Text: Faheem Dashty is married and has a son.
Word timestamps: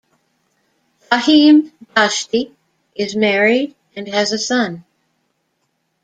Faheem 1.11 1.71
Dashty 1.95 2.55
is 2.95 3.15
married 3.15 3.75
and 3.95 4.07
has 4.07 4.31
a 4.31 4.39
son. 4.39 4.83